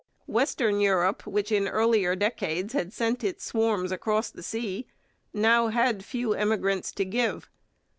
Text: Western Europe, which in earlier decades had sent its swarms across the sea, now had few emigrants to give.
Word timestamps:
Western 0.25 0.79
Europe, 0.79 1.27
which 1.27 1.51
in 1.51 1.67
earlier 1.67 2.15
decades 2.15 2.73
had 2.73 2.91
sent 2.91 3.23
its 3.23 3.43
swarms 3.45 3.91
across 3.91 4.31
the 4.31 4.41
sea, 4.41 4.87
now 5.31 5.67
had 5.67 6.03
few 6.03 6.33
emigrants 6.33 6.91
to 6.91 7.05
give. 7.05 7.47